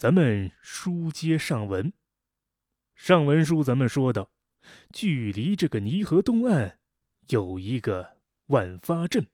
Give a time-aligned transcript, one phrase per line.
[0.00, 1.92] 咱们书接上文。
[2.94, 4.30] 上文书咱们说到，
[4.94, 6.78] 距离这个泥河东岸
[7.28, 8.16] 有一个
[8.46, 9.26] 万发镇，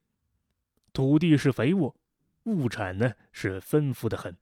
[0.93, 1.95] 土地是肥沃，
[2.47, 4.37] 物产呢是丰富的很。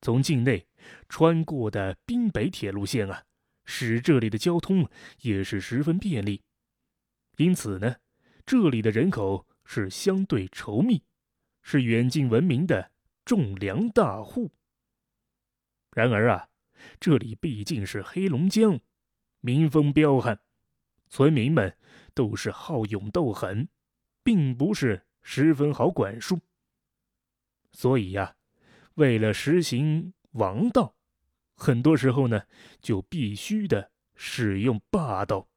[0.00, 0.64] 从境内
[1.08, 3.24] 穿过的滨北铁路线啊，
[3.64, 4.88] 使这里的交通
[5.22, 6.40] 也是十分便利。
[7.38, 7.96] 因此呢，
[8.46, 11.02] 这里的人口是相对稠密，
[11.62, 12.92] 是远近闻名的
[13.24, 14.52] 种粮大户。
[15.96, 16.50] 然而啊，
[17.00, 18.78] 这里毕竟是黑龙江，
[19.40, 20.38] 民风彪悍，
[21.08, 21.74] 村民们
[22.12, 23.70] 都是好勇斗狠，
[24.22, 26.40] 并不是十分好管束。
[27.72, 28.36] 所以呀，
[28.96, 30.98] 为了实行王道，
[31.54, 32.42] 很多时候呢，
[32.82, 35.48] 就必须的使用霸道。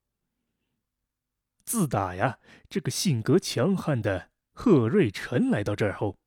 [1.66, 6.18] 自打呀，这个性格强悍的贺瑞辰来到这儿后，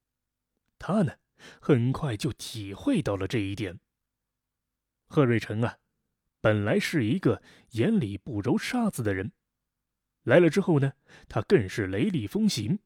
[0.78, 1.14] 他呢，
[1.62, 3.80] 很快就体会到了这一点。
[5.12, 5.76] 贺瑞成啊，
[6.40, 9.30] 本来是一个眼里不揉沙子的人，
[10.22, 10.94] 来了之后呢，
[11.28, 12.78] 他更是雷厉风行。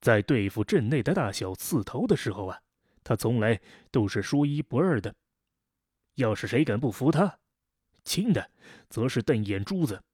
[0.00, 2.62] 在对付镇内的大小刺头的时候啊，
[3.02, 5.12] 他从来都是说一不二的。
[6.14, 7.40] 要是谁敢不服他，
[8.04, 8.48] 轻的
[8.88, 10.04] 则是瞪眼珠子。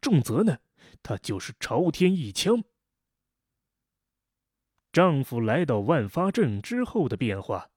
[0.00, 0.58] 重则呢，
[1.00, 2.64] 他就是朝天一枪。
[4.92, 7.70] 丈夫来到万发镇之后的变化，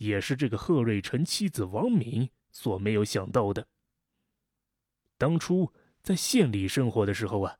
[0.00, 3.68] 也是这个贺瑞辰妻子王敏所没有想到的。
[5.18, 5.70] 当初
[6.02, 7.58] 在县里生活的时候啊，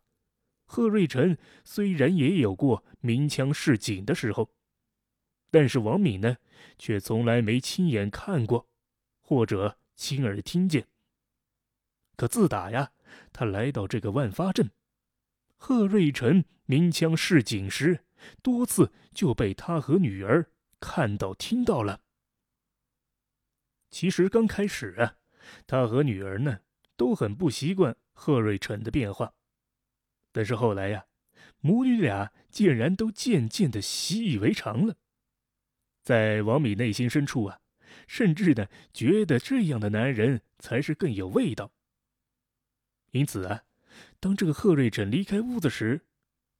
[0.64, 4.50] 贺瑞辰虽然也有过鸣枪示警的时候，
[5.50, 6.38] 但是王敏呢，
[6.78, 8.66] 却从来没亲眼看过，
[9.20, 10.88] 或者亲耳听见。
[12.16, 12.92] 可自打呀。
[13.32, 14.70] 他来到这个万发镇，
[15.56, 18.04] 贺瑞辰鸣枪示警时，
[18.40, 22.00] 多次就被他和女儿看到、听到了。
[23.90, 25.16] 其实刚开始啊，
[25.66, 26.60] 他和女儿呢
[26.96, 29.34] 都很不习惯贺瑞辰的变化，
[30.32, 31.06] 但是后来呀，
[31.60, 34.96] 母女俩竟然都渐渐的习以为常了。
[36.02, 37.60] 在王敏内心深处啊，
[38.06, 41.72] 甚至呢觉得这样的男人才是更有味道。
[43.10, 43.64] 因此啊，
[44.20, 46.06] 当这个贺瑞辰离开屋子时，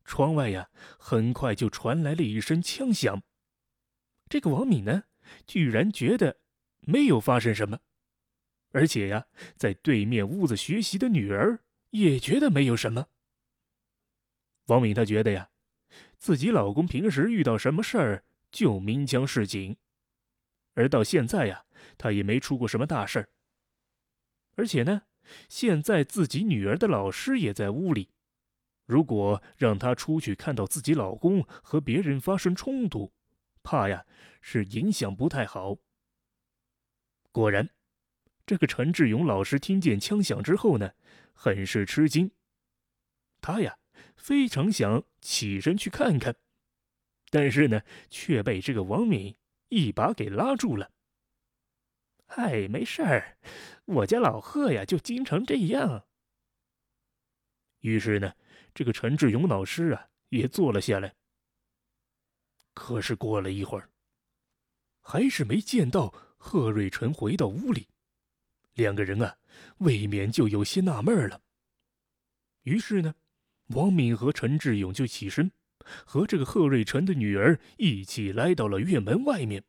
[0.05, 3.23] 窗外呀很快就传来了一声枪响。
[4.29, 5.05] 这个王敏呢，
[5.47, 6.41] 居然觉得
[6.83, 7.81] 没有发生什么，
[8.73, 9.27] 而且呀，
[9.57, 11.61] 在对面屋子学习的女儿
[11.91, 13.07] 也觉得没有什么。
[14.67, 15.51] 王敏她觉得呀，
[16.19, 19.77] 自己老公平时遇到什么事儿就鸣枪示警，
[20.75, 21.65] 而到现在呀，
[21.99, 23.29] 他也没出过什么大事儿，
[24.57, 25.03] 而且呢。
[25.49, 28.09] 现在自己女儿的老师也在屋里，
[28.85, 33.13] 如果让她出去看到自己老公和别人发生冲突，
[33.63, 34.05] 怕呀
[34.41, 35.77] 是影响不太好。
[37.33, 37.71] 果然，
[38.45, 40.93] 这个陈志勇老师听见枪响之后呢，
[41.33, 42.31] 很是吃惊，
[43.41, 43.79] 他呀
[44.17, 46.35] 非常想起身去看看，
[47.31, 49.37] 但是呢却被这个王敏
[49.69, 50.91] 一把给拉住了。
[52.27, 53.39] 哎，没事儿，
[53.85, 56.07] 我家老贺呀，就经常这样。
[57.81, 58.35] 于是呢，
[58.75, 61.15] 这个陈志勇老师啊，也坐了下来。
[62.75, 63.91] 可是过了一会儿，
[65.01, 67.87] 还是没见到贺瑞纯回到屋里，
[68.75, 69.37] 两个人啊，
[69.79, 71.43] 未免就有些纳闷了。
[72.63, 73.15] 于是呢，
[73.69, 75.53] 王敏和陈志勇就起身，
[76.07, 79.63] 和这个贺瑞纯的女儿一起来到了院门外面。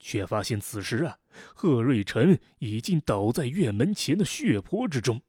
[0.00, 1.18] 却发现此时啊，
[1.54, 5.22] 贺瑞辰已经倒在院门前的血泊之中。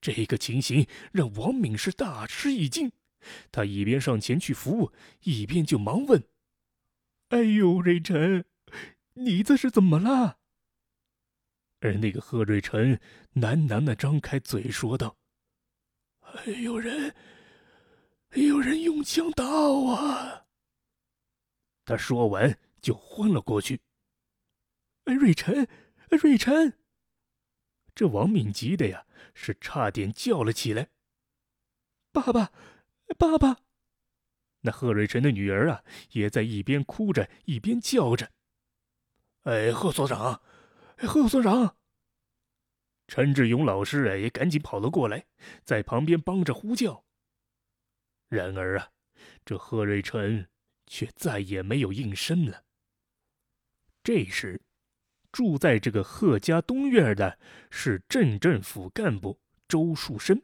[0.00, 2.92] 这个情形让王敏是大吃一惊，
[3.50, 4.92] 他一边上前去扶，
[5.22, 6.22] 一边就忙问
[7.28, 8.44] ：“哎呦，瑞辰，
[9.24, 10.38] 你这是怎么了？”
[11.80, 13.00] 而那个贺瑞辰
[13.34, 15.16] 喃喃的张开嘴说道
[16.62, 17.14] ：“有人，
[18.34, 20.46] 有人用枪打我。”
[21.84, 22.58] 他说完。
[22.80, 23.80] 就昏了过去。
[25.02, 25.68] 瑞辰，
[26.10, 26.78] 瑞辰！
[27.92, 29.04] 这王敏急的呀，
[29.34, 30.90] 是差点叫了起来。
[32.12, 32.52] 爸爸，
[33.18, 33.62] 爸爸！
[34.60, 35.82] 那贺瑞辰的女儿啊，
[36.12, 38.30] 也在一边哭着一边叫着
[39.44, 40.42] ：“哎，贺所长，
[40.98, 41.76] 贺所长！”
[43.08, 45.26] 陈志勇老师啊，也赶紧跑了过来，
[45.64, 47.04] 在旁边帮着呼叫。
[48.28, 48.90] 然而啊，
[49.44, 50.48] 这贺瑞辰
[50.86, 52.64] 却再也没有应声了。
[54.04, 54.60] 这时，
[55.32, 57.38] 住在这个贺家东院的
[57.70, 60.42] 是镇政府干部周树生。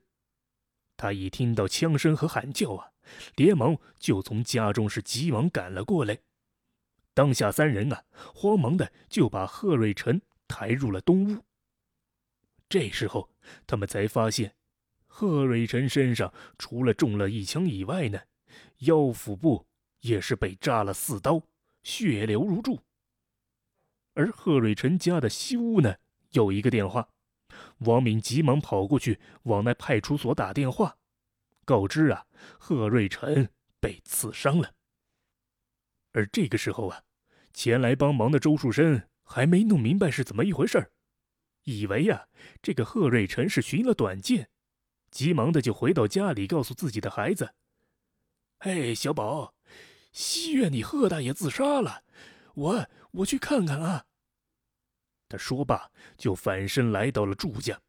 [0.97, 2.93] 他一听到枪声和喊叫啊，
[3.37, 6.19] 连忙就从家中是急忙赶了过来。
[7.15, 11.43] 当下三人啊，慌忙的就把贺瑞成抬入了东屋。
[12.69, 13.31] 这时候，
[13.67, 14.57] 他们才发现，
[15.07, 18.21] 贺瑞成身上除了中了一枪以外呢，
[18.79, 19.65] 腰腹部
[20.01, 21.41] 也是被扎了四刀，
[21.85, 22.81] 血流如注。
[24.15, 25.97] 而贺瑞成家的西屋呢，
[26.31, 27.09] 有一个电话，
[27.79, 30.97] 王敏急忙跑过去往那派出所打电话，
[31.65, 32.27] 告知啊，
[32.59, 34.73] 贺瑞成被刺伤了。
[36.15, 37.03] 而这个时候啊，
[37.53, 40.93] 前来帮忙的周树生还没弄明白是怎么一回事
[41.65, 42.29] 以为呀，
[42.63, 44.49] 这个贺瑞成是寻了短见，
[45.11, 47.55] 急忙的就回到家里，告诉自己的孩子
[48.61, 49.55] ：“哎，小宝，
[50.13, 52.05] 西院里贺大爷自杀了，
[52.55, 54.07] 我我去看看啊。”
[55.29, 57.81] 他说罢，就反身来到了祝家。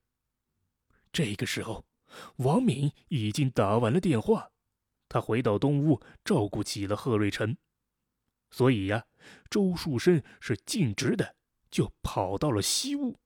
[1.12, 1.86] 这个时候，
[2.38, 4.50] 王敏已经打完了电话，
[5.10, 7.56] 他回到东屋照顾起了贺瑞成。
[8.55, 9.03] 所以呀，
[9.49, 11.35] 周树生是径直的
[11.69, 13.19] 就跑到了西屋，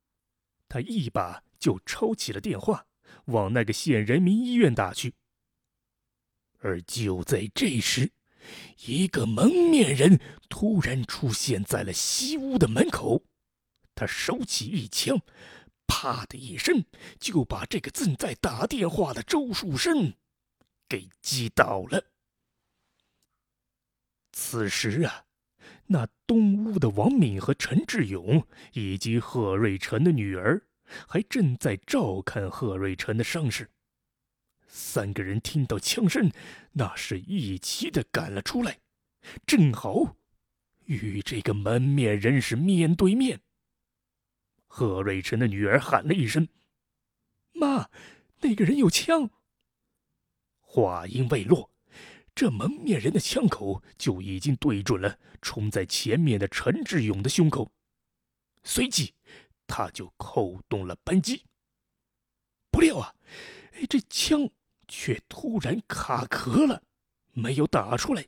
[0.67, 2.83] 他一把就抄起了电话，
[3.25, 5.13] 往那个县人民医院打去。
[6.61, 8.11] 而就在这时，
[8.87, 13.23] 一个蒙面人突然出现在了西屋的门口，
[13.93, 15.21] 他手起一枪，
[15.85, 16.83] 啪的一声
[17.19, 20.11] 就把这个正在打电话的周树生
[20.87, 22.03] 给击倒了。
[24.31, 25.25] 此时啊，
[25.87, 30.61] 那东屋的王敏和陈志勇以及贺瑞成的女儿，
[31.07, 33.69] 还正在照看贺瑞成的伤势。
[34.67, 36.31] 三个人听到枪声，
[36.73, 38.79] 那是一齐的赶了出来，
[39.45, 40.15] 正好
[40.85, 43.41] 与这个门面人是面对面。
[44.67, 46.47] 贺瑞成的女儿喊了一声
[47.53, 47.89] ：“妈，
[48.41, 49.31] 那个人有枪。”
[50.61, 51.71] 话音未落。
[52.39, 57.69] 这蒙面人的枪口就已经对准了冲在前面的陈志勇的胸口，
[58.63, 59.13] 随即
[59.67, 61.43] 他就扣动了扳机。
[62.71, 63.13] 不料啊，
[63.73, 64.49] 哎，这枪
[64.87, 66.81] 却突然卡壳了，
[67.33, 68.25] 没有打出来。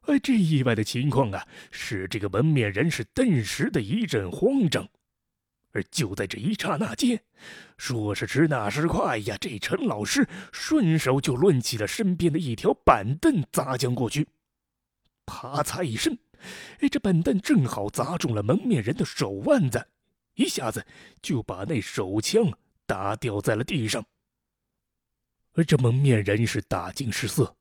[0.00, 4.90] 哎，这意外的情况啊，使这个蒙面人是顿时的一阵慌张。
[5.76, 7.22] 而就在这一刹那间，
[7.76, 9.36] 说时迟，那时快呀！
[9.38, 14.26] 这陈老师顺手就抡起了身边的一条板凳，砸将过去。
[15.26, 16.16] 啪嚓一声，
[16.80, 19.86] 哎，这板凳正好砸中了蒙面人的手腕子，
[20.36, 20.86] 一下子
[21.20, 22.50] 就把那手枪
[22.86, 24.02] 打掉在了地上。
[25.52, 27.54] 而这蒙面人是大惊失色，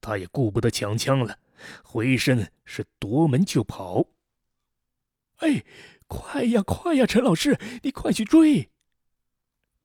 [0.00, 1.38] 他也顾不得抢枪了，
[1.84, 4.06] 回身是夺门就跑。
[5.40, 5.62] 哎！
[6.10, 8.68] 快呀，快呀，陈老师，你快去追！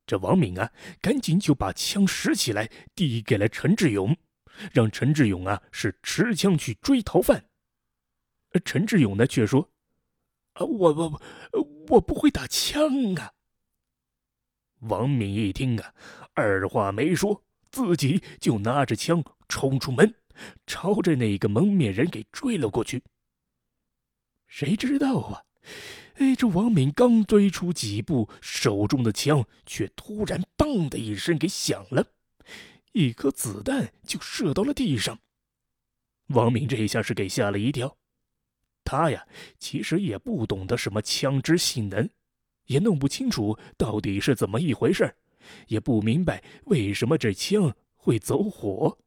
[0.08, 4.18] 这王敏啊，赶紧就把枪拾起来，递给了陈志勇，
[4.74, 7.46] 让陈志勇啊是持枪去追逃犯。
[8.64, 9.70] 陈志勇呢，却说
[10.54, 11.22] ：“啊，我我
[11.90, 13.32] 我不会打枪啊！”
[14.82, 15.94] 王敏一听啊，
[16.34, 20.16] 二话没说，自己就拿着枪冲出门，
[20.66, 23.04] 朝着那个蒙面人给追了过去。
[24.48, 25.44] 谁知道啊？
[26.16, 32.08] 哎，这王敏刚追出几步，手中的枪却突然“嘣”的一声给响了，
[32.94, 35.20] 一颗子弹就射到了地上。
[36.28, 37.98] 王敏这一下是给吓了一跳，
[38.86, 39.28] 他呀
[39.60, 42.10] 其实也不懂得什么枪支性能，
[42.68, 45.14] 也弄不清楚到底是怎么一回事
[45.68, 48.98] 也不明白为什么这枪会走火，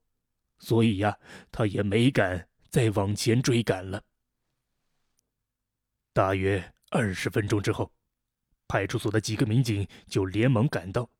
[0.59, 1.19] 所以呀，
[1.51, 4.05] 他也没敢再往前追赶了。
[6.13, 6.75] 大约。
[6.91, 7.93] 二十分钟之后，
[8.67, 11.11] 派出所的几个民警就连忙赶到，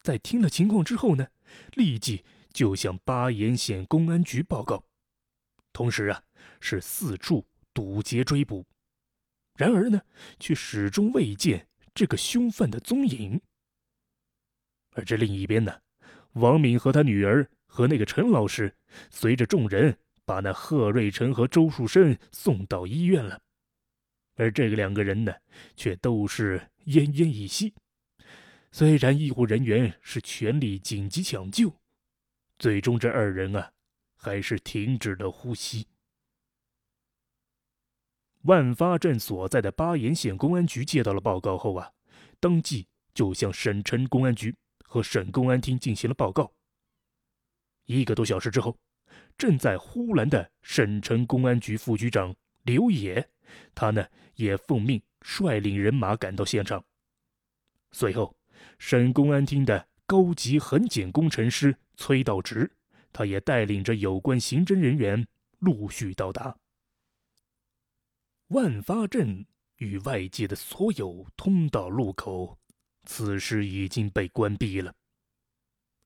[0.00, 1.26] 在听了情况之后呢，
[1.72, 4.82] 立即就向巴彦县公安局报告，
[5.72, 6.22] 同时啊
[6.60, 8.64] 是四处堵截追捕，
[9.58, 10.00] 然而呢
[10.40, 13.38] 却始终未见这个凶犯的踪影。
[14.92, 15.78] 而这另一边呢，
[16.32, 18.74] 王敏和他女儿和那个陈老师，
[19.10, 23.42] 随着众人把那贺瑞成和周树生送到医院了。
[24.36, 25.34] 而这个两个人呢，
[25.74, 27.74] 却都是奄奄一息。
[28.70, 31.74] 虽然医护人员是全力紧急抢救，
[32.58, 33.72] 最终这二人啊，
[34.14, 35.86] 还是停止了呼吸。
[38.42, 41.90] 万发镇所在的巴彦县公安局接到了报告后啊，
[42.38, 46.52] 当即就向省城公安局和省公安厅进行了报告。
[47.86, 48.76] 一个多小时之后，
[49.38, 53.26] 正在呼兰的省城公安局副局长刘野。
[53.74, 56.84] 他呢也奉命率领人马赶到现场。
[57.92, 58.36] 随后，
[58.78, 62.70] 省公安厅的高级痕检工程师崔道直，
[63.12, 65.26] 他也带领着有关刑侦人员
[65.58, 66.56] 陆续到达。
[68.48, 69.44] 万发镇
[69.78, 72.58] 与外界的所有通道路口，
[73.04, 74.94] 此时已经被关闭了。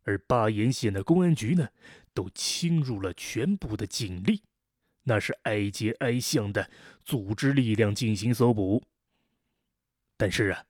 [0.04, 1.68] 而巴彦县的公安局呢，
[2.14, 4.42] 都倾入了全部的警力，
[5.04, 6.71] 那是挨街挨巷的
[7.04, 8.83] 组织力量进行搜捕。
[10.16, 10.64] 但是啊，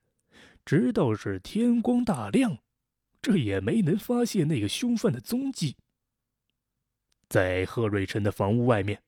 [0.64, 2.58] 直到是天光大亮，
[3.20, 5.76] 这也没能发现那个凶犯的踪迹。
[7.28, 9.02] 在贺瑞辰的房屋外面，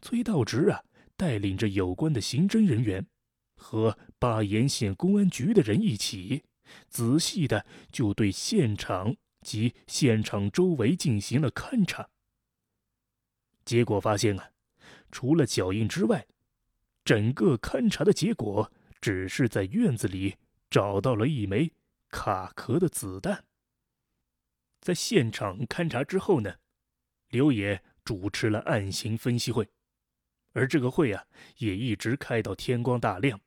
[0.00, 0.82] 崔道直啊。
[1.18, 3.06] 带领着有关的刑侦人员
[3.54, 6.44] 和巴彦县公安局的人一起，
[6.90, 12.10] 仔细的就对现场及现场周围进行了勘查。
[13.64, 14.50] 结果发现啊，
[15.16, 16.26] 除了脚印之外，
[17.02, 18.70] 整个勘查的结果
[19.00, 20.36] 只是在院子里
[20.68, 21.72] 找到了一枚
[22.10, 23.46] 卡壳的子弹。
[24.82, 26.56] 在现场勘查之后呢，
[27.30, 29.66] 刘野主持了案情分析会。
[30.52, 31.24] 而这个会啊，
[31.56, 33.40] 也一直开到天光大亮。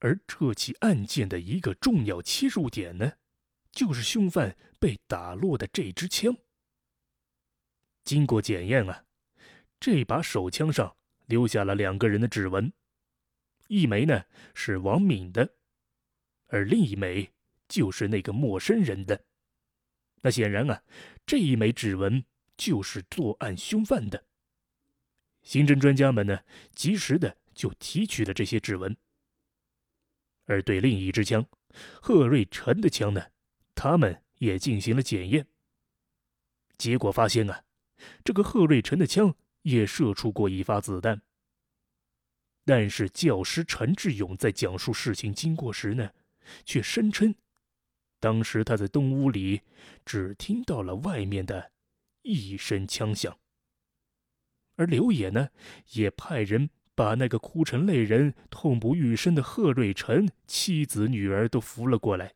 [0.00, 3.12] 而这起案件的一个重要切入点呢，
[3.70, 6.36] 就是凶犯被打落的这支枪。
[8.04, 9.06] 经过检验啊，
[9.82, 10.96] 这把手枪上
[11.26, 12.72] 留下了两个人的指纹，
[13.66, 14.24] 一枚呢
[14.54, 15.56] 是王敏的，
[16.46, 17.32] 而另一枚
[17.66, 19.24] 就是那个陌生人的。
[20.20, 20.84] 那显然啊，
[21.26, 22.24] 这一枚指纹
[22.56, 24.24] 就是作案凶犯的。
[25.42, 26.44] 刑侦专家们呢，
[26.76, 28.96] 及时的就提取了这些指纹，
[30.44, 31.44] 而对另一支枪，
[32.00, 33.32] 贺瑞成的枪呢，
[33.74, 35.48] 他们也进行了检验。
[36.78, 37.64] 结果发现啊，
[38.22, 41.22] 这个贺瑞成的枪也射出过一发子弹。
[42.64, 46.12] 但是教师陈志勇在讲述事情经过时呢，
[46.64, 47.34] 却声称，
[48.20, 49.62] 当时他在东屋里
[50.04, 51.72] 只听到了外面的
[52.22, 53.36] 一声枪响。
[54.76, 55.48] 而刘野呢，
[55.90, 62.34] 也派人把那个哭成泪人、痛不欲生的贺瑞成妻子、女儿都扶了过来。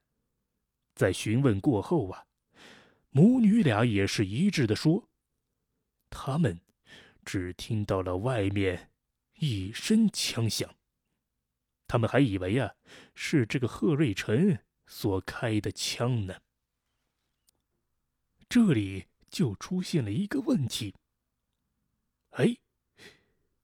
[0.94, 2.26] 在询问过后啊，
[3.10, 5.08] 母女俩也是一致的说，
[6.10, 6.60] 他们
[7.26, 8.92] 只听到了外面
[9.34, 10.76] 一声枪响，
[11.88, 12.72] 他们还以为啊
[13.14, 14.56] 是这个贺瑞成
[14.86, 16.40] 所开的枪呢。
[18.48, 20.94] 这里就出现了一个问题。
[22.30, 22.56] 哎，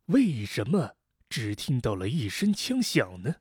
[0.07, 0.97] 为什么
[1.29, 3.37] 只听到了一声枪响呢？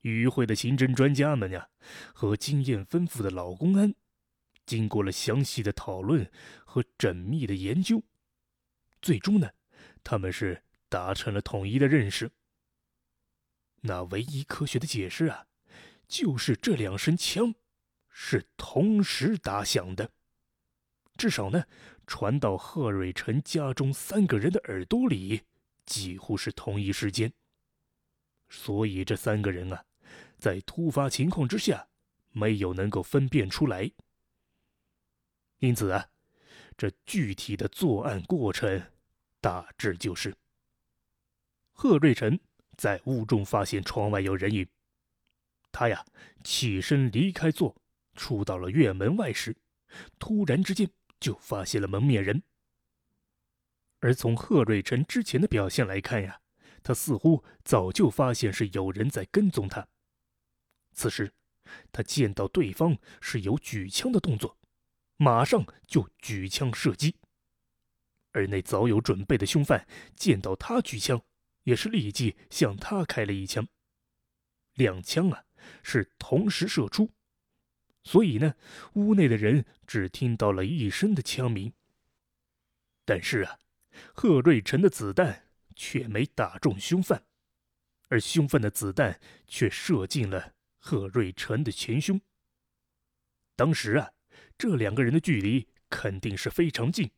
[0.00, 1.70] 与会的刑侦专家们呀，
[2.12, 3.94] 和经验丰富的老公安，
[4.66, 6.28] 经过了详细的讨论
[6.64, 8.02] 和缜密的研究，
[9.00, 9.50] 最终呢，
[10.02, 12.30] 他们是达成了统一的认识。
[13.80, 15.46] 那唯一科学的解释啊，
[16.06, 17.54] 就是这两声枪
[18.08, 20.10] 是同时打响的，
[21.16, 21.64] 至少呢。
[22.10, 25.42] 传到贺瑞成家中三个人的耳朵里，
[25.84, 27.30] 几乎是同一时间。
[28.48, 29.84] 所以这三个人啊，
[30.38, 31.86] 在突发情况之下，
[32.30, 33.92] 没有能够分辨出来。
[35.58, 36.08] 因此啊，
[36.78, 38.82] 这具体的作案过程，
[39.42, 40.34] 大致就是：
[41.72, 42.40] 贺瑞成
[42.78, 44.66] 在屋中发现窗外有人影，
[45.70, 46.02] 他呀
[46.42, 47.76] 起身离开座，
[48.14, 49.54] 出到了院门外时，
[50.18, 50.88] 突然之间。
[51.20, 52.44] 就发现了蒙面人，
[53.98, 56.40] 而从贺瑞成之前的表现来看呀，
[56.80, 59.88] 他似乎早就发现是有人在跟踪他。
[60.92, 61.32] 此时，
[61.90, 64.56] 他见到对方是有举枪的动作，
[65.18, 67.14] 马上就举枪射击。
[68.32, 71.20] 而那早有准备的凶犯见到他举枪，
[71.64, 73.66] 也是立即向他开了一枪。
[74.74, 75.44] 两枪啊，
[75.82, 77.10] 是同时射出。
[78.04, 78.54] 所以呢，
[78.94, 81.72] 屋内的人只听到了一声的枪鸣。
[83.04, 83.58] 但是啊，
[84.14, 87.24] 贺瑞成的子弹却没打中凶犯，
[88.08, 92.20] 而凶犯的子弹却射进了贺瑞成的前胸。
[93.56, 94.12] 当时啊，
[94.58, 97.08] 这两个人的距离肯定是非常近，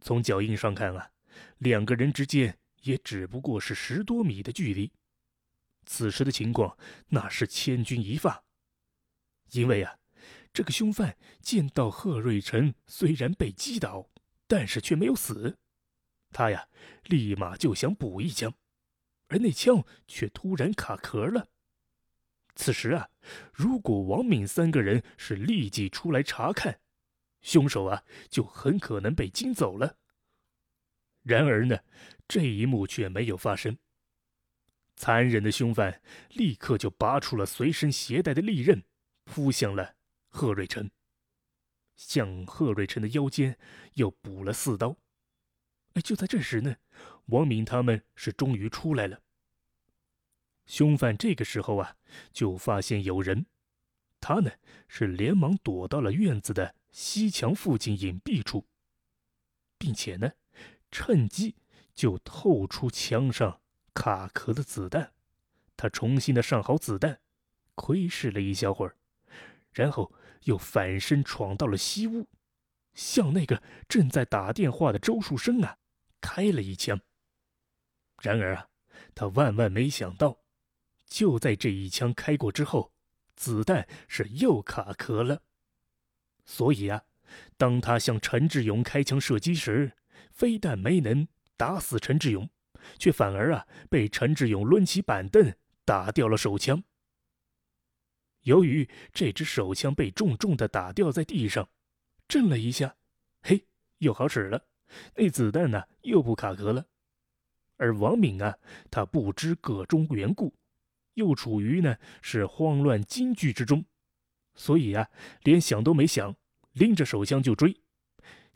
[0.00, 1.12] 从脚印上看啊，
[1.58, 4.90] 两个人之间也只不过是十多米的距离。
[5.86, 6.76] 此时的情况
[7.08, 8.42] 那是千钧一发。
[9.52, 9.96] 因为啊，
[10.52, 14.10] 这个凶犯见到贺瑞成虽然被击倒，
[14.48, 15.56] 但是却没有死，
[16.30, 16.68] 他呀
[17.04, 18.52] 立马就想补一枪，
[19.28, 21.48] 而那枪却突然卡壳了。
[22.58, 23.08] 此时啊，
[23.54, 26.80] 如果王敏三个人是立即出来查看，
[27.40, 29.96] 凶手啊就很可能被惊走了。
[31.22, 31.78] 然而呢，
[32.26, 33.78] 这一幕却没有发生。
[34.96, 38.82] 残忍的凶犯立刻就拔出了随身携带的利刃。
[39.30, 39.94] 扑向了
[40.28, 40.90] 贺瑞成，
[41.96, 43.58] 向贺瑞成的腰间
[43.92, 44.96] 又补了四刀。
[45.92, 46.76] 哎，就在这时呢，
[47.26, 49.20] 王敏他们是终于出来了。
[50.68, 51.96] 凶犯这个时候啊，
[52.30, 53.46] 就发现有人，
[54.20, 54.52] 他呢
[54.86, 58.66] 是连忙躲到了院子的西墙附近隐蔽处，
[59.78, 60.32] 并且呢，
[60.90, 61.56] 趁机
[61.94, 63.62] 就透出墙上
[63.94, 65.14] 卡壳的子弹。
[65.74, 67.20] 他重新的上好子弹，
[67.74, 68.94] 窥视了一小会儿，
[69.72, 72.28] 然后又反身闯到了西屋，
[72.92, 75.78] 向那个正在打电话的周树生啊
[76.20, 77.00] 开了一枪。
[78.20, 78.68] 然而啊，
[79.14, 80.38] 他万万没想到。
[81.08, 82.92] 就在这一枪开过之后，
[83.34, 85.42] 子弹是又卡壳了。
[86.44, 87.02] 所以啊，
[87.56, 89.92] 当他向陈志勇开枪射击时，
[90.32, 92.48] 非但没能打死陈志勇，
[92.98, 96.82] 却反而啊被陈志勇抡起板凳打掉了手枪。
[98.42, 101.68] 由于这支手枪被重重的打掉在地上，
[102.26, 102.96] 震了一下，
[103.42, 103.66] 嘿，
[103.98, 104.66] 又好使了，
[105.16, 106.86] 那子弹呢又不卡壳了。
[107.76, 108.56] 而王敏啊，
[108.90, 110.54] 他不知个中缘故。
[111.18, 113.84] 又处于呢是慌乱惊惧之中，
[114.54, 115.10] 所以啊，
[115.42, 116.36] 连想都没想，
[116.74, 117.76] 拎着手枪就追，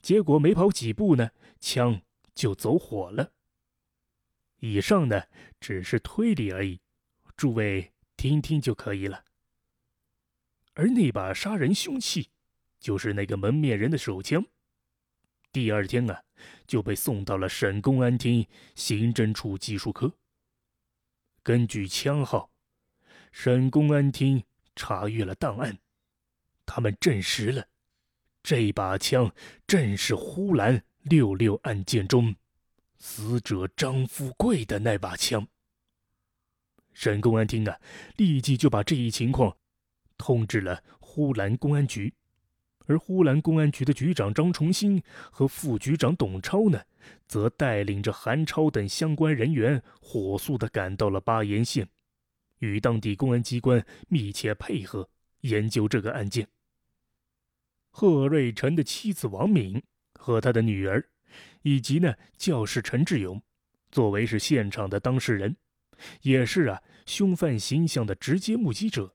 [0.01, 2.01] 结果没跑几步呢，枪
[2.37, 3.33] 就走火了。
[4.61, 5.25] 以上呢
[5.59, 6.81] 只是推理而已，
[7.37, 9.25] 诸位听听就可以了。
[10.75, 12.31] 而那把杀人凶器，
[12.79, 14.47] 就是那个蒙面人的手枪，
[15.51, 16.23] 第二天啊
[16.69, 20.15] 就被送到了省公安厅刑侦处技术科。
[21.43, 22.52] 根据枪号。
[23.33, 24.45] 省公安厅
[24.77, 25.79] 查阅了档案，
[26.65, 27.67] 他们证实了，
[28.43, 29.35] 这把枪
[29.67, 32.37] 正是呼兰六六案件中
[32.99, 35.49] 死者张富贵的那把枪。
[36.93, 37.81] 省公安厅啊，
[38.17, 39.57] 立即就把这一情况
[40.19, 42.13] 通知了呼兰公安局，
[42.87, 46.83] 而呼兰公安局的局长张崇新和副局长董超呢，
[47.27, 51.89] 则带领着韩超等相关人员，火速的赶到了巴彦县。
[52.63, 55.09] 与当地公安机关密切配合
[55.41, 56.49] 研究这个案件。
[57.91, 59.83] 贺瑞成的妻子王敏
[60.15, 61.05] 和他的女儿，
[61.63, 63.43] 以及呢教师陈志勇，
[63.91, 65.57] 作为是现场的当事人，
[66.23, 69.13] 也是啊凶犯形象的直接目击者，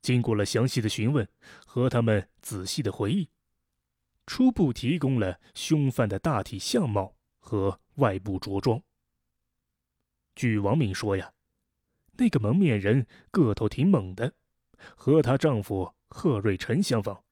[0.00, 1.28] 经过了详细的询问
[1.66, 3.28] 和他们仔细的回忆，
[4.26, 8.82] 初步提供了凶犯的大体相貌和外部着装。
[10.34, 11.30] 据王敏说呀。
[12.16, 14.34] 那个蒙面人个头挺猛的，
[14.96, 17.22] 和她丈夫贺瑞成相仿，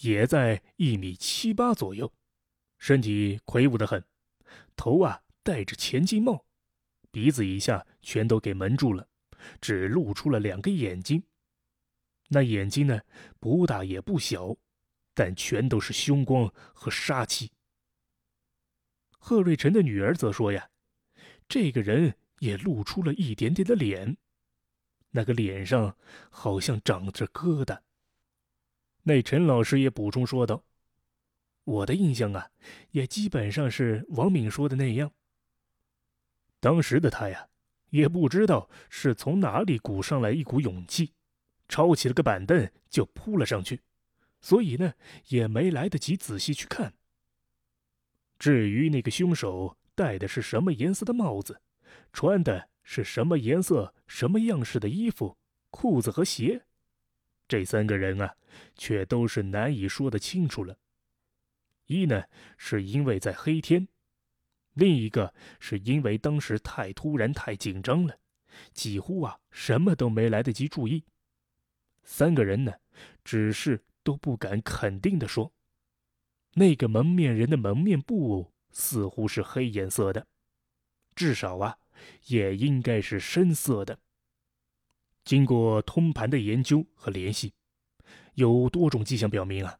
[0.00, 2.12] 也在一米七八左右，
[2.78, 4.04] 身体魁梧的很，
[4.76, 6.44] 头啊戴着前进帽，
[7.10, 9.08] 鼻子以下全都给蒙住了，
[9.60, 11.22] 只露出了两个眼睛。
[12.28, 13.00] 那眼睛呢，
[13.40, 14.54] 不大也不小，
[15.14, 17.52] 但全都是凶光和杀气。
[19.18, 20.68] 贺瑞成的女儿则说呀，
[21.48, 22.14] 这个人。
[22.38, 24.16] 也露出了一点点的脸，
[25.10, 25.96] 那个脸上
[26.30, 27.80] 好像长着疙瘩。
[29.02, 30.64] 那陈老师也补充说道
[31.64, 32.50] ：“我的印象啊，
[32.90, 35.12] 也基本上是王敏说的那样。
[36.60, 37.48] 当时的他呀，
[37.90, 41.14] 也不知道是从哪里鼓上来一股勇气，
[41.68, 43.80] 抄起了个板凳就扑了上去，
[44.40, 44.94] 所以呢，
[45.28, 46.94] 也没来得及仔细去看。
[48.38, 51.60] 至于那个凶手戴的是什么颜色的帽子？”
[52.12, 55.36] 穿的是什么颜色、什么样式的衣服、
[55.70, 56.64] 裤子和鞋？
[57.46, 58.34] 这三个人啊，
[58.76, 60.76] 却都是难以说得清楚了。
[61.86, 62.24] 一呢，
[62.56, 63.86] 是因为在黑天；
[64.74, 68.18] 另一个是因为当时太突然、太紧张了，
[68.72, 71.04] 几乎啊什么都没来得及注意。
[72.04, 72.74] 三个人呢，
[73.24, 75.52] 只是都不敢肯定的说，
[76.54, 80.26] 那个蒙面人的蒙面布似乎是黑颜色的。
[81.14, 81.78] 至少啊，
[82.26, 83.98] 也应该是深色的。
[85.24, 87.52] 经过通盘的研究和联系，
[88.34, 89.78] 有多种迹象表明啊，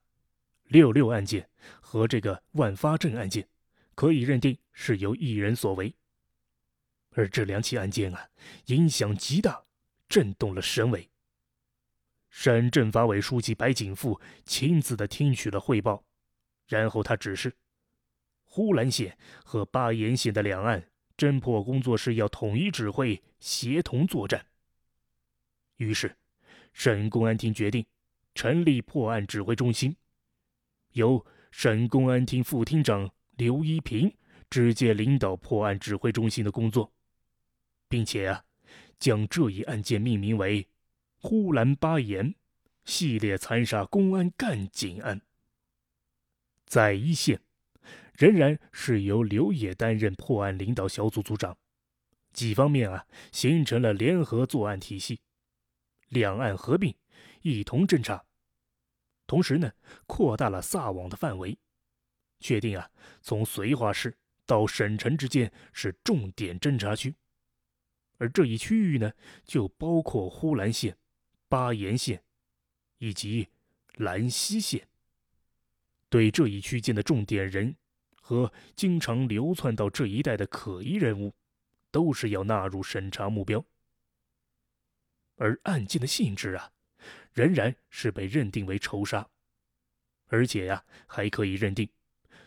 [0.65, 1.49] 六六案件
[1.81, 3.49] 和这个万发镇案件
[3.95, 5.95] 可以认定是由一人所为。
[7.13, 8.29] 而这两起案件啊，
[8.67, 9.65] 影响极大，
[10.09, 11.09] 震动了省委。
[12.29, 16.05] 省政法委书记白景富亲自的听取了汇报，
[16.67, 17.57] 然后他指示，
[18.45, 20.91] 呼兰县和巴彦县的两岸。
[21.19, 24.47] 侦破工作是要统一指挥、协同作战。
[25.77, 26.17] 于是，
[26.73, 27.85] 省公安厅决定
[28.35, 29.97] 成立破案指挥中心，
[30.93, 34.15] 由省公安厅副厅长刘一平
[34.49, 36.93] 直接领导破案指挥中心的工作，
[37.89, 38.45] 并且啊，
[38.99, 40.69] 将这一案件命名为
[41.21, 42.33] “呼兰巴彦
[42.85, 45.21] 系列残杀公安干警案”。
[46.65, 47.41] 在一线，
[48.19, 51.57] 仍然是由刘野担任破案领导小组组长，
[52.33, 55.21] 几方面啊形成了联合作案体系，
[56.09, 56.93] 两岸合并，
[57.43, 58.25] 一同侦查。
[59.29, 59.73] 同时呢，
[60.09, 61.57] 扩大了撒网的范围，
[62.41, 62.91] 确定啊
[63.23, 67.15] 从绥化市到省城之间是重点侦查区，
[68.17, 69.13] 而这一区域呢
[69.45, 70.99] 就包括呼兰县、
[71.49, 72.21] 巴彦县
[72.99, 73.47] 以及
[73.95, 74.89] 兰溪县。
[76.09, 77.77] 对这一区间的重点人。
[78.29, 81.35] 和经常流窜到这一带的可疑人物，
[81.91, 83.65] 都是要纳入审查目标。
[85.37, 86.71] 而案件的性质啊，
[87.33, 89.27] 仍然是被认定为仇杀，
[90.27, 91.89] 而且呀，还可以认定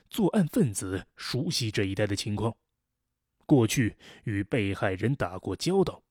[0.07, 2.55] 作案分子熟悉这一带的情况，
[3.47, 6.03] 过去与被害人打过交道，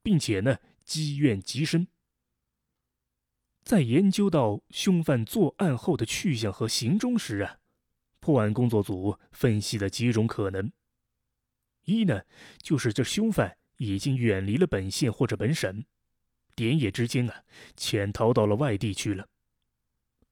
[0.00, 1.88] 并且呢积怨极深。
[3.64, 7.57] 在研究到凶犯作案后的去向和行踪时啊。
[8.20, 10.70] 破案工作组分析了几种可能：
[11.84, 12.22] 一呢，
[12.62, 15.84] 就是这凶犯已经远离了本县或者本省，
[16.56, 17.44] 连夜之间啊，
[17.76, 19.26] 潜逃到了外地去了。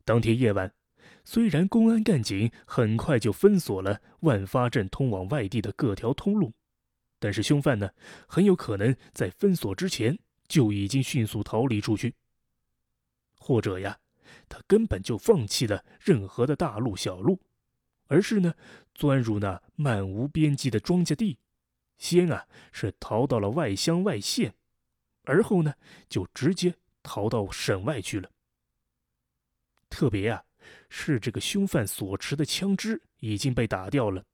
[0.05, 0.73] 当天夜晚，
[1.25, 6.53] 虽然公安干警很快就封锁了万发镇通往外地的各条通路，
[7.19, 7.91] 但是凶犯呢，
[8.29, 10.19] 很有可能在封锁之前
[10.49, 12.15] 就已经迅速逃离出去，
[13.39, 13.99] 或者呀，
[14.49, 17.41] 他根本就放弃了任何的大路小路。
[18.07, 18.55] 而是呢，
[18.95, 21.39] 钻入那漫无边际的庄稼地，
[21.99, 24.55] 先啊是逃到了外乡外县，
[25.25, 25.75] 而后呢
[26.09, 28.31] 就直接逃到省外去了。
[29.89, 30.45] 特别啊，
[30.89, 34.25] 是这个凶犯所持的枪支已经被打掉了，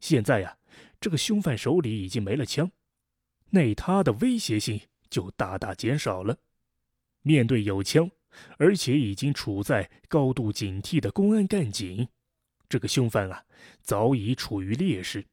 [0.00, 0.56] 现在呀，
[1.00, 2.70] 这个凶犯手里已经没了枪，
[3.50, 4.80] 那他的威胁性
[5.10, 6.38] 就大大减少了。
[7.22, 8.10] 面对有枪，
[8.58, 12.08] 而且已经处在高度警惕的公安干警。
[12.68, 13.44] 这个凶犯啊，
[13.80, 15.26] 早已处于劣势，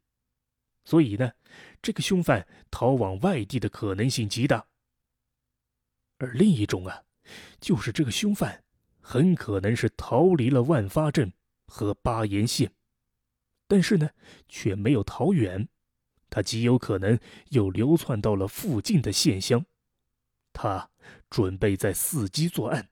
[0.85, 1.33] 所以呢，
[1.81, 4.65] 这个凶犯逃往外地的可能性极大。
[6.17, 7.03] 而另一种啊，
[7.59, 8.63] 就是这个凶犯
[9.01, 11.33] 很可能是逃离了万发镇
[11.67, 12.71] 和巴彦县，
[13.67, 14.09] 但是呢，
[14.47, 15.67] 却没有逃远，
[16.29, 17.19] 他极有可能
[17.49, 19.65] 又流窜到了附近的县乡，
[20.53, 20.89] 他
[21.29, 22.87] 准备在伺机作案，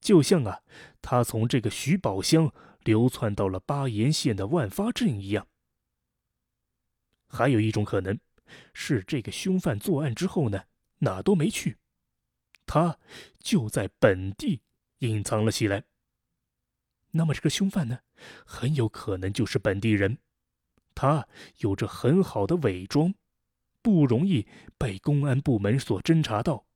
[0.00, 0.62] 就像啊，
[1.02, 2.50] 他从这个徐宝乡。
[2.84, 5.46] 流窜到了巴彦县的万发镇一样。
[7.28, 8.18] 还有一种可能，
[8.74, 10.64] 是这个凶犯作案之后呢，
[10.98, 11.76] 哪都没去，
[12.66, 12.98] 他
[13.38, 14.62] 就在本地
[14.98, 15.84] 隐藏了起来。
[17.12, 18.00] 那么这个凶犯呢，
[18.44, 20.18] 很有可能就是本地人，
[20.94, 23.14] 他有着很好的伪装，
[23.82, 26.66] 不容易被公安部门所侦查到。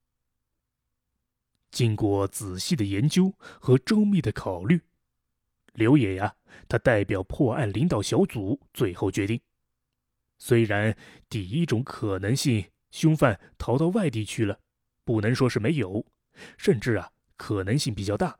[1.70, 4.80] 经过仔细的研究和周密的考虑。
[5.74, 6.34] 刘野呀，
[6.68, 9.40] 他代表破案领导小组最后决定：
[10.38, 10.96] 虽然
[11.28, 14.58] 第一种可能性，凶犯逃到外地去了，
[15.04, 16.06] 不能说是没有，
[16.56, 18.38] 甚至啊可能性比较大，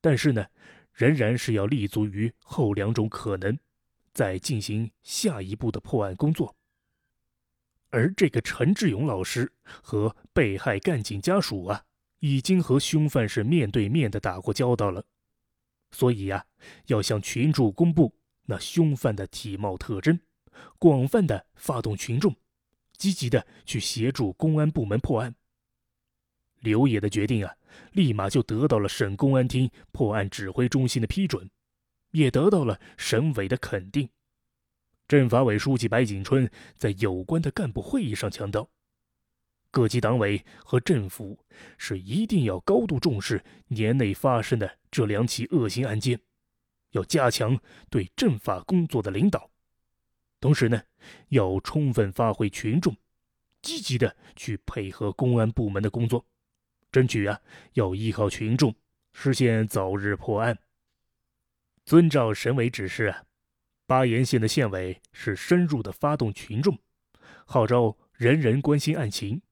[0.00, 0.46] 但是呢，
[0.92, 3.58] 仍然是要立足于后两种可能，
[4.14, 6.56] 再进行下一步的破案工作。
[7.90, 11.84] 而这个陈志勇老师和被害干警家属啊，
[12.20, 15.04] 已经和凶犯是面对面的打过交道了。
[15.90, 16.44] 所以呀，
[16.86, 20.18] 要向群众公布那凶犯的体貌特征，
[20.78, 22.34] 广泛的发动群众，
[22.96, 25.34] 积极的去协助公安部门破案。
[26.60, 27.54] 刘野的决定啊，
[27.92, 31.48] 立马就得到了省公安厅破案指挥中心的批准，
[32.10, 34.08] 也得到了省委的肯定。
[35.06, 38.68] 政法委书记白景春在有关的干部会议上强调。
[39.70, 41.38] 各级党委和政府
[41.76, 46.18] 是一定要高度重视年内发生的这两起恶性案件，
[46.92, 47.58] 要加强
[47.90, 49.50] 对政法工作的领导，
[50.40, 50.82] 同时呢，
[51.28, 52.96] 要充分发挥群众，
[53.60, 56.24] 积极的去配合公安部门的工作，
[56.90, 57.38] 争取啊，
[57.74, 58.74] 要依靠群众
[59.12, 60.58] 实现早日破案。
[61.84, 63.24] 遵照省委指示啊，
[63.86, 66.78] 巴彦县的县委是深入的发动群众，
[67.44, 69.42] 号召人人关心案情。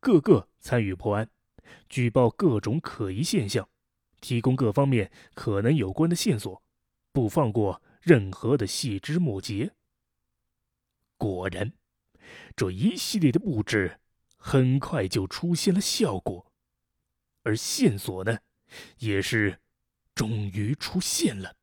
[0.00, 1.28] 各个参与破案，
[1.88, 3.68] 举报各种可疑现象，
[4.20, 6.62] 提供各方面可能有关的线索，
[7.12, 9.72] 不放过任何的细枝末节。
[11.16, 11.72] 果然，
[12.56, 14.00] 这一系列的布置
[14.36, 16.52] 很快就出现了效果，
[17.42, 18.38] 而线索呢，
[18.98, 19.60] 也是
[20.14, 21.54] 终于出现了。